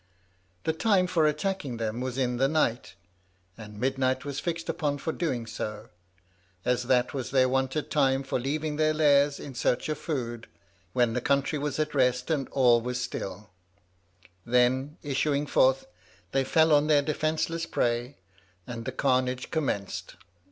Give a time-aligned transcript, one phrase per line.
[0.63, 2.95] The time for attacking them was in the night,
[3.55, 5.89] and midnight was fixed upon for doing so,
[6.65, 10.47] as that was their wonted time for leaving their lairs in search of food,
[10.93, 13.51] when the country was at rest and all was still;
[14.43, 15.85] then, issuing forth,
[16.31, 18.17] they fell on their defenceless prey,
[18.65, 20.15] and the carnage commenced.